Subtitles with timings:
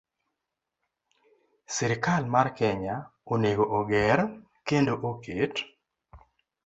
[1.75, 2.95] Sirkal mar Kenya
[3.33, 4.19] onego oger
[4.67, 5.53] kendo oket